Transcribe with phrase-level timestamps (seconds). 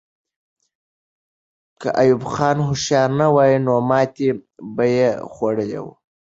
[1.79, 4.29] که ایوب خان هوښیار نه وای، نو ماتې
[4.75, 5.93] به یې خوړلې وه.